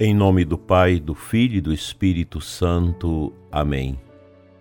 [0.00, 3.32] Em nome do Pai, do Filho e do Espírito Santo.
[3.50, 3.98] Amém.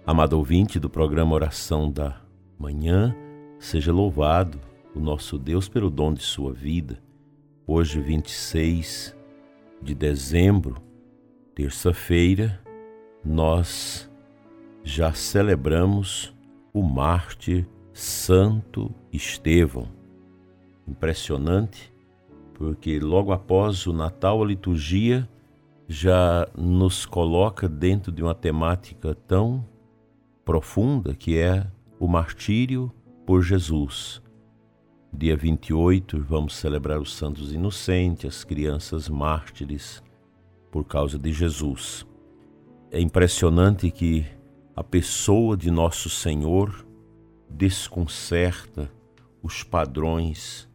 [0.03, 2.19] Amado ouvinte do programa Oração da
[2.57, 3.15] Manhã,
[3.59, 4.59] seja louvado
[4.95, 6.99] o nosso Deus pelo dom de sua vida.
[7.67, 9.15] Hoje, 26
[9.79, 10.81] de dezembro,
[11.53, 12.59] terça-feira,
[13.23, 14.09] nós
[14.83, 16.33] já celebramos
[16.73, 19.87] o mártir Santo Estevão.
[20.87, 21.93] Impressionante
[22.57, 25.29] porque logo após o Natal, a liturgia
[25.87, 29.63] já nos coloca dentro de uma temática tão
[30.43, 31.67] profunda que é
[31.99, 32.91] o martírio
[33.27, 34.23] por Jesus.
[35.13, 40.01] Dia 28, vamos celebrar os santos inocentes, as crianças mártires
[40.71, 42.07] por causa de Jesus.
[42.89, 44.25] É impressionante que
[44.75, 46.87] a pessoa de nosso Senhor
[47.47, 48.91] desconcerta
[49.43, 50.67] os padrões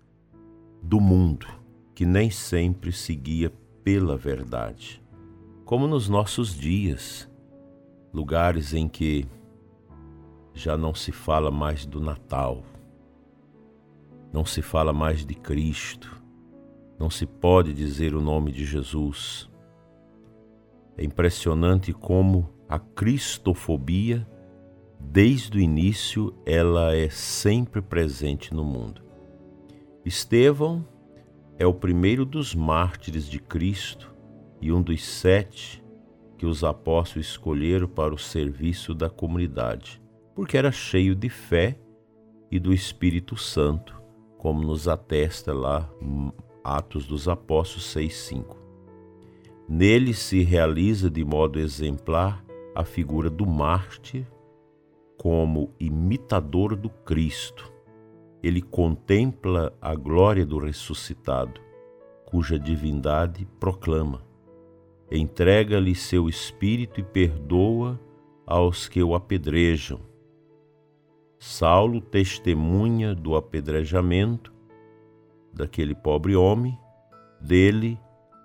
[0.80, 1.62] do mundo
[1.95, 3.53] que nem sempre seguia
[3.84, 5.03] pela verdade.
[5.64, 7.30] Como nos nossos dias,
[8.12, 9.27] lugares em que
[10.55, 12.62] já não se fala mais do Natal,
[14.33, 16.20] não se fala mais de Cristo,
[16.98, 19.50] não se pode dizer o nome de Jesus.
[20.97, 24.27] É impressionante como a cristofobia,
[24.98, 29.02] desde o início, ela é sempre presente no mundo.
[30.05, 30.86] Estevão
[31.58, 34.14] é o primeiro dos mártires de Cristo
[34.61, 35.83] e um dos sete
[36.39, 40.03] que os apóstolos escolheram para o serviço da comunidade,
[40.34, 41.78] porque era cheio de fé
[42.50, 44.00] e do Espírito Santo,
[44.39, 45.89] como nos atesta lá
[46.64, 48.56] Atos dos Apóstolos 6:5.
[49.69, 54.27] Nele se realiza de modo exemplar a figura do mártir
[55.17, 57.72] como imitador do Cristo,
[58.43, 61.61] ele contempla a glória do ressuscitado,
[62.27, 64.23] cuja divindade proclama.
[65.11, 68.01] Entrega-lhe seu espírito e perdoa
[68.47, 70.01] aos que o apedrejam.
[71.39, 74.52] Saulo testemunha do apedrejamento
[75.52, 76.79] daquele pobre homem,
[77.41, 77.98] dele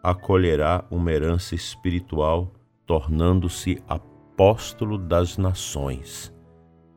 [0.04, 2.52] acolherá uma herança espiritual,
[2.86, 6.34] tornando-se apóstolo das nações.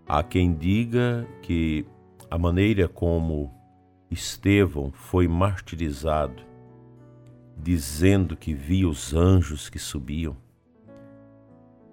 [0.07, 1.87] Há quem diga que
[2.31, 3.53] a maneira como
[4.09, 6.45] Estevão foi martirizado,
[7.57, 10.37] dizendo que via os anjos que subiam,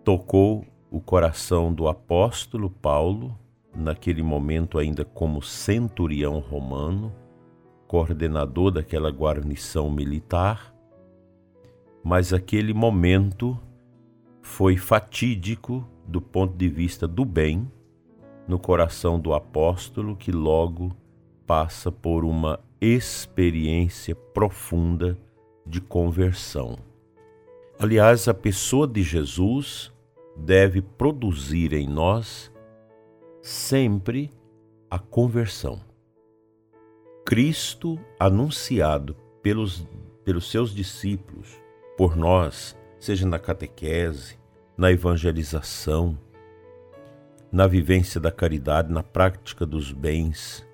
[0.03, 3.37] tocou o coração do apóstolo Paulo,
[3.75, 7.11] naquele momento ainda como centurião romano,
[7.87, 10.73] coordenador daquela guarnição militar,
[12.03, 13.59] mas aquele momento
[14.41, 17.69] foi fatídico do ponto de vista do bem
[18.47, 20.95] no coração do apóstolo que logo
[21.45, 25.17] passa por uma experiência profunda
[25.65, 26.77] de conversão.
[27.79, 29.91] Aliás, a pessoa de Jesus
[30.35, 32.51] deve produzir em nós
[33.41, 34.31] sempre
[34.89, 35.81] a conversão.
[37.25, 39.85] Cristo, anunciado pelos,
[40.23, 41.59] pelos seus discípulos,
[41.97, 44.37] por nós, seja na catequese,
[44.77, 46.17] na evangelização,
[47.51, 50.67] na vivência da caridade, na prática dos bens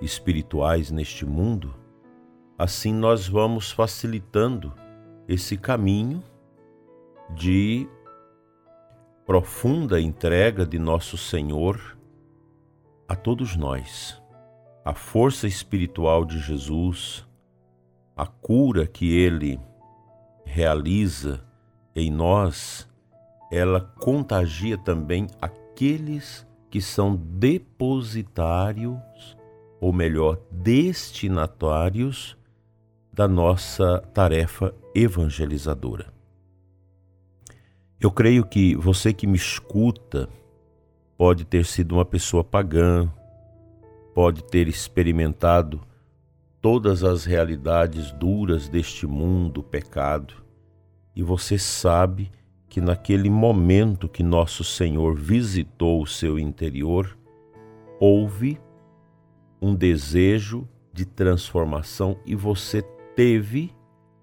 [0.00, 1.74] espirituais neste mundo,
[2.56, 4.72] assim nós vamos facilitando
[5.28, 6.22] esse caminho
[7.34, 7.86] de
[9.26, 11.98] profunda entrega de nosso Senhor
[13.06, 14.22] a todos nós.
[14.84, 17.26] A força espiritual de Jesus,
[18.16, 19.60] a cura que ele
[20.46, 21.44] realiza
[21.94, 22.87] em nós,
[23.50, 28.98] ela contagia também aqueles que são depositários,
[29.80, 32.36] ou melhor, destinatários
[33.12, 36.12] da nossa tarefa evangelizadora.
[38.00, 40.28] Eu creio que você que me escuta
[41.16, 43.10] pode ter sido uma pessoa pagã,
[44.14, 45.80] pode ter experimentado
[46.60, 50.34] todas as realidades duras deste mundo, pecado,
[51.14, 52.30] e você sabe
[52.68, 57.16] que naquele momento que nosso Senhor visitou o seu interior,
[57.98, 58.60] houve
[59.60, 62.82] um desejo de transformação e você
[63.16, 63.72] teve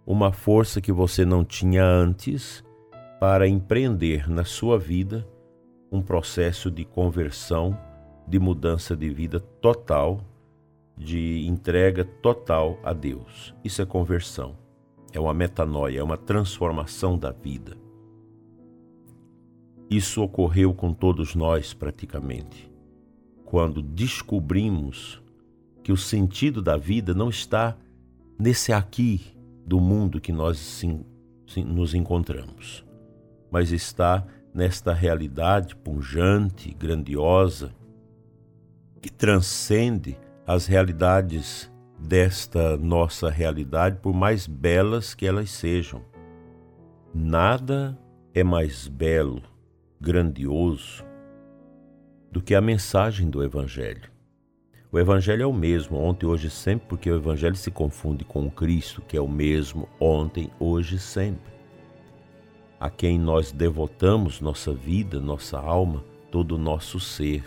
[0.05, 2.63] uma força que você não tinha antes
[3.19, 5.27] para empreender na sua vida
[5.91, 7.77] um processo de conversão,
[8.27, 10.21] de mudança de vida total,
[10.97, 13.53] de entrega total a Deus.
[13.63, 14.55] Isso é conversão,
[15.11, 17.84] é uma metanoia, é uma transformação da vida.
[19.89, 22.71] Isso ocorreu com todos nós praticamente,
[23.45, 25.21] quando descobrimos
[25.83, 27.77] que o sentido da vida não está
[28.37, 29.21] nesse aqui
[29.65, 30.81] do mundo que nós
[31.57, 32.83] nos encontramos,
[33.51, 37.75] mas está nesta realidade punjante, grandiosa,
[39.01, 40.17] que transcende
[40.47, 46.01] as realidades desta nossa realidade, por mais belas que elas sejam.
[47.13, 47.97] Nada
[48.33, 49.41] é mais belo,
[49.99, 51.03] grandioso,
[52.31, 54.11] do que a mensagem do Evangelho.
[54.91, 58.51] O Evangelho é o mesmo ontem, hoje sempre, porque o Evangelho se confunde com o
[58.51, 61.53] Cristo, que é o mesmo ontem, hoje sempre.
[62.79, 67.43] A quem nós devotamos nossa vida, nossa alma, todo o nosso ser.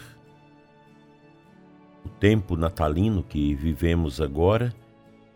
[2.05, 4.75] O tempo natalino que vivemos agora,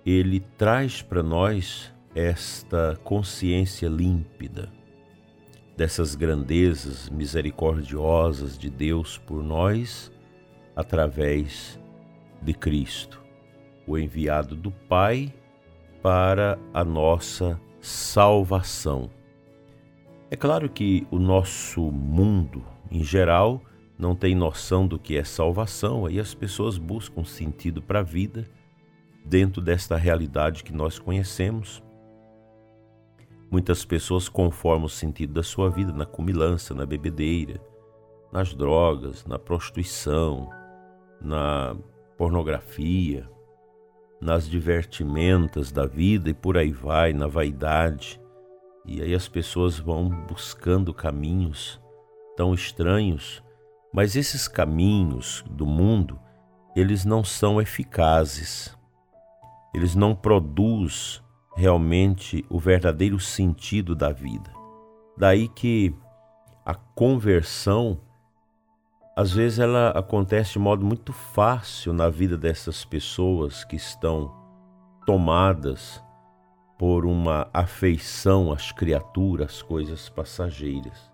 [0.05, 4.82] ele traz para nós esta consciência límpida
[5.83, 10.13] dessas grandezas misericordiosas de Deus por nós
[10.77, 11.77] através
[12.41, 13.21] de Cristo,
[13.85, 15.35] o enviado do Pai
[16.01, 19.11] para a nossa salvação.
[20.31, 23.61] É claro que o nosso mundo, em geral,
[23.99, 28.49] não tem noção do que é salvação, aí as pessoas buscam sentido para a vida
[29.25, 31.83] dentro desta realidade que nós conhecemos.
[33.53, 37.61] Muitas pessoas conformam o sentido da sua vida na comilança, na bebedeira,
[38.33, 40.49] nas drogas, na prostituição,
[41.21, 41.77] na
[42.17, 43.29] pornografia,
[44.19, 48.19] nas divertimentas da vida e por aí vai, na vaidade.
[48.87, 51.79] E aí as pessoas vão buscando caminhos
[52.35, 53.43] tão estranhos,
[53.93, 56.19] mas esses caminhos do mundo,
[56.75, 58.75] eles não são eficazes.
[59.75, 61.21] Eles não produzem
[61.55, 64.51] realmente o verdadeiro sentido da vida.
[65.17, 65.95] Daí que
[66.65, 68.01] a conversão
[69.15, 74.35] às vezes ela acontece de modo muito fácil na vida dessas pessoas que estão
[75.05, 76.03] tomadas
[76.79, 81.13] por uma afeição às criaturas, às coisas passageiras.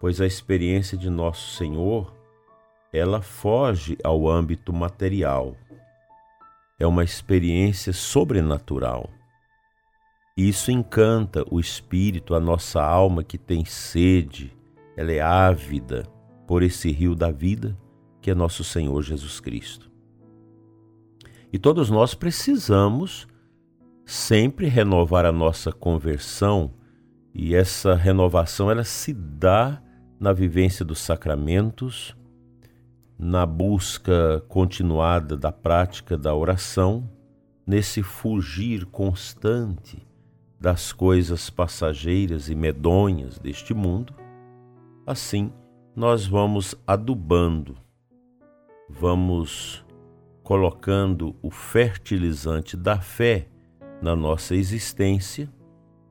[0.00, 2.12] Pois a experiência de nosso Senhor,
[2.92, 5.56] ela foge ao âmbito material.
[6.80, 9.08] É uma experiência sobrenatural.
[10.38, 14.56] Isso encanta o espírito, a nossa alma que tem sede,
[14.96, 16.04] ela é ávida
[16.46, 17.76] por esse rio da vida
[18.20, 19.90] que é nosso Senhor Jesus Cristo.
[21.52, 23.26] E todos nós precisamos
[24.06, 26.72] sempre renovar a nossa conversão
[27.34, 29.82] e essa renovação ela se dá
[30.20, 32.16] na vivência dos sacramentos,
[33.18, 37.10] na busca continuada da prática da oração,
[37.66, 40.06] nesse fugir constante
[40.60, 44.14] das coisas passageiras e medonhas deste mundo,
[45.06, 45.52] assim
[45.94, 47.76] nós vamos adubando,
[48.88, 49.84] vamos
[50.42, 53.48] colocando o fertilizante da fé
[54.00, 55.48] na nossa existência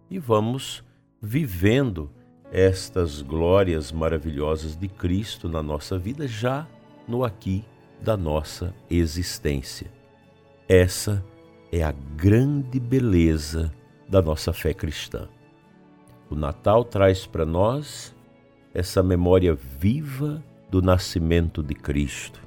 [0.10, 0.84] e vamos
[1.22, 2.12] vivendo
[2.52, 6.68] estas glórias maravilhosas de Cristo na nossa vida já
[7.08, 7.66] no aqui
[8.02, 9.92] da nossa existência.
[10.68, 11.24] Essa
[11.72, 13.74] é a grande beleza
[14.08, 15.28] da nossa fé cristã.
[16.30, 18.16] O Natal traz para nós
[18.74, 22.42] essa memória viva do nascimento de Cristo,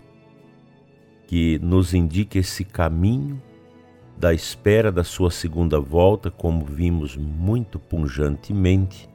[1.27, 3.41] que nos indica esse caminho
[4.17, 9.09] da espera da sua segunda volta, como vimos muito punjantemente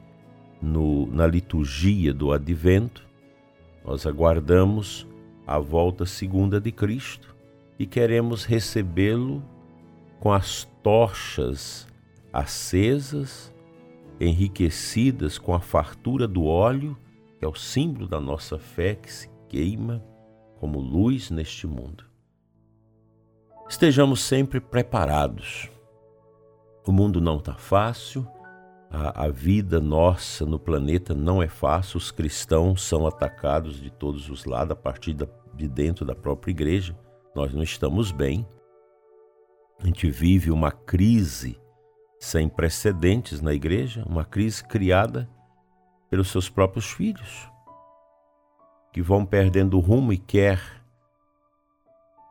[0.60, 3.06] no, na liturgia do Advento.
[3.84, 5.06] Nós aguardamos
[5.46, 7.36] a volta segunda de Cristo
[7.78, 9.42] e queremos recebê-lo
[10.18, 11.86] com as tochas
[12.40, 13.52] acesas,
[14.20, 16.96] enriquecidas com a fartura do óleo
[17.38, 20.02] que é o símbolo da nossa fé que se queima
[20.58, 22.04] como luz neste mundo.
[23.68, 25.70] Estejamos sempre preparados.
[26.86, 28.26] O mundo não está fácil,
[28.88, 34.30] a, a, vida nossa no planeta não é fácil, os cristãos são atacados de todos
[34.30, 36.96] os lados, a partir da, de dentro da própria igreja.
[37.34, 38.46] Nós não estamos bem.
[39.80, 41.58] A gente vive uma crise
[42.18, 45.28] sem precedentes na igreja, uma crise criada
[46.10, 47.50] pelos seus próprios filhos,
[48.92, 50.60] que vão perdendo o rumo e quer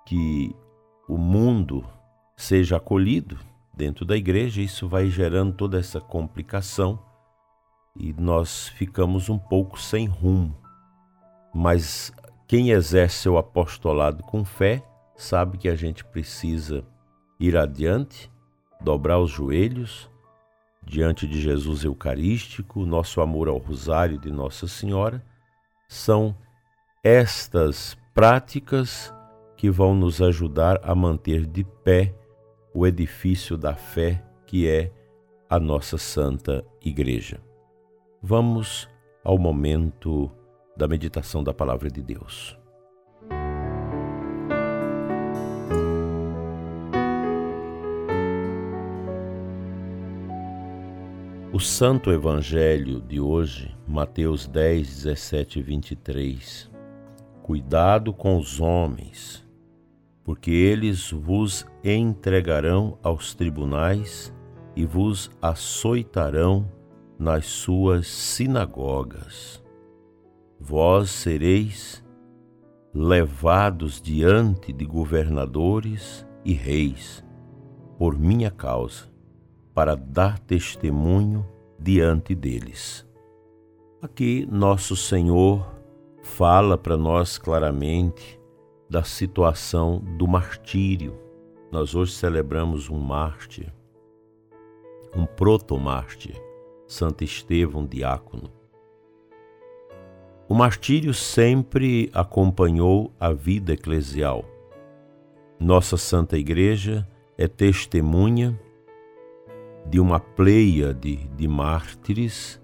[0.06, 0.56] que
[1.08, 1.86] o mundo
[2.36, 3.38] seja acolhido
[3.76, 7.00] dentro da igreja, isso vai gerando toda essa complicação
[7.96, 10.56] e nós ficamos um pouco sem rumo.
[11.54, 12.12] Mas
[12.48, 14.84] quem exerce o apostolado com fé
[15.16, 16.86] sabe que a gente precisa
[17.40, 18.32] ir adiante,
[18.86, 20.08] dobrar os joelhos,
[20.86, 25.26] diante de Jesus Eucarístico, nosso amor ao Rosário de Nossa Senhora,
[25.90, 26.38] são
[27.04, 29.12] estas práticas
[29.58, 32.14] que vão nos ajudar a manter de pé
[32.76, 34.92] o edifício da fé que é
[35.50, 37.42] a nossa Santa Igreja.
[38.22, 38.88] Vamos
[39.24, 40.30] ao momento
[40.78, 42.56] da meditação da Palavra de Deus.
[51.56, 56.70] O Santo Evangelho de hoje, Mateus 10, 17 e 23.
[57.42, 59.42] Cuidado com os homens,
[60.22, 64.36] porque eles vos entregarão aos tribunais
[64.76, 66.70] e vos açoitarão
[67.18, 69.64] nas suas sinagogas.
[70.60, 72.04] Vós sereis
[72.94, 77.24] levados diante de governadores e reis
[77.98, 79.15] por minha causa
[79.76, 81.46] para dar testemunho
[81.78, 83.06] diante deles.
[84.02, 85.70] Aqui, nosso Senhor
[86.24, 88.40] fala para nós claramente
[88.90, 91.20] da situação do martírio.
[91.70, 93.72] Nós hoje celebramos um mártir,
[95.14, 96.42] um protomártir,
[96.88, 98.50] Santo Estevão diácono.
[100.48, 104.46] O martírio sempre acompanhou a vida eclesial.
[105.60, 107.06] Nossa Santa Igreja
[107.38, 108.58] é testemunha
[109.90, 112.62] de uma pleia de, de mártires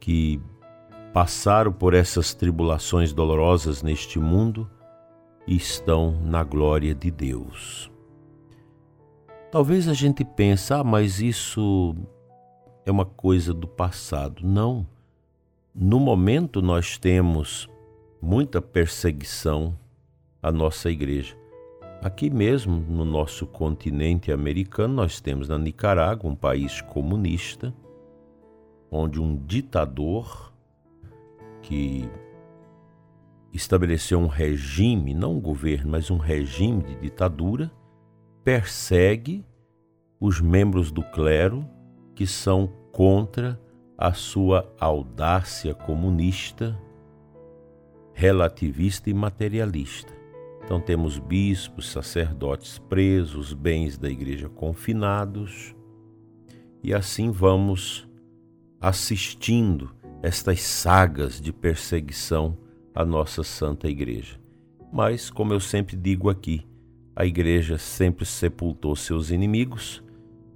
[0.00, 0.40] que
[1.12, 4.68] passaram por essas tribulações dolorosas neste mundo
[5.46, 7.90] e estão na glória de Deus.
[9.50, 11.94] Talvez a gente pense, ah, mas isso
[12.86, 14.46] é uma coisa do passado.
[14.46, 14.86] Não.
[15.74, 17.68] No momento nós temos
[18.20, 19.78] muita perseguição
[20.42, 21.36] à nossa igreja.
[22.02, 27.72] Aqui mesmo no nosso continente americano, nós temos na Nicarágua, um país comunista,
[28.90, 30.52] onde um ditador
[31.62, 32.10] que
[33.52, 37.70] estabeleceu um regime, não um governo, mas um regime de ditadura,
[38.42, 39.46] persegue
[40.18, 41.64] os membros do clero
[42.16, 43.60] que são contra
[43.96, 46.76] a sua audácia comunista,
[48.12, 50.21] relativista e materialista.
[50.64, 55.74] Então temos bispos, sacerdotes presos, bens da igreja confinados,
[56.82, 58.08] e assim vamos
[58.80, 62.56] assistindo estas sagas de perseguição
[62.94, 64.40] à nossa santa igreja.
[64.92, 66.66] Mas, como eu sempre digo aqui,
[67.14, 70.02] a igreja sempre sepultou seus inimigos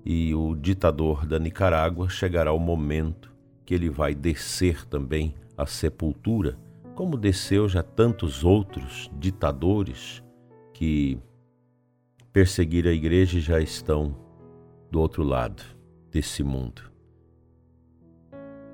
[0.04, 3.34] e o ditador da Nicarágua chegará o momento
[3.64, 6.56] que ele vai descer também à sepultura
[6.96, 10.24] como desceu já tantos outros ditadores
[10.72, 11.18] que
[12.32, 14.16] perseguiram a igreja e já estão
[14.90, 15.62] do outro lado
[16.10, 16.90] desse mundo.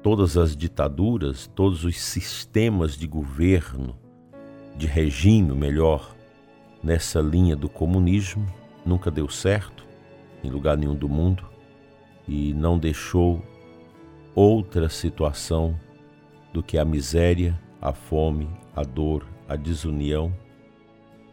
[0.04, 3.98] Todas as ditaduras, todos os sistemas de governo,
[4.76, 6.14] de regime melhor,
[6.80, 8.46] nessa linha do comunismo,
[8.86, 9.84] nunca deu certo
[10.44, 11.44] em lugar nenhum do mundo
[12.26, 13.42] e não deixou
[14.32, 15.78] outra situação
[16.52, 20.32] do que a miséria a fome, a dor, a desunião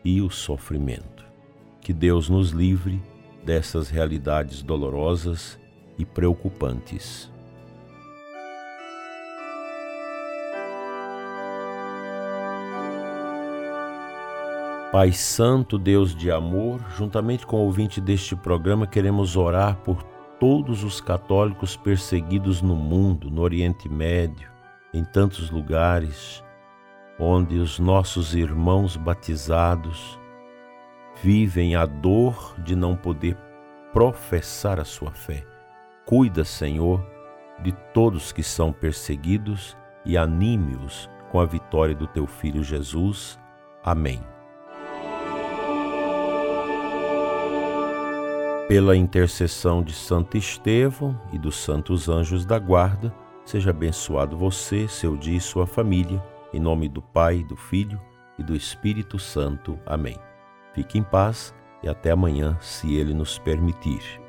[0.04, 1.24] e o sofrimento.
[1.80, 3.00] Que Deus nos livre
[3.46, 5.60] dessas realidades dolorosas
[5.98, 7.32] e preocupantes.
[14.92, 20.02] Pai Santo, Deus de amor, juntamente com o ouvinte deste programa, queremos orar por
[20.40, 24.50] todos os católicos perseguidos no mundo, no Oriente Médio,
[24.94, 26.44] em tantos lugares
[27.20, 30.20] onde os nossos irmãos batizados
[31.22, 33.36] vivem a dor de não poder
[33.92, 35.46] professar a sua fé.
[36.06, 37.06] Cuida, Senhor,
[37.62, 43.38] de todos que são perseguidos e anime-os com a vitória do teu filho Jesus.
[43.84, 44.22] Amém.
[48.68, 53.14] Pela intercessão de Santo Estevão e dos santos anjos da guarda,
[53.50, 58.00] Seja abençoado você, seu dia e sua família, em nome do Pai, do Filho
[58.38, 59.80] e do Espírito Santo.
[59.88, 60.16] Amém.
[60.76, 61.52] Fique em paz
[61.82, 64.22] e até amanhã, se Ele nos permitir.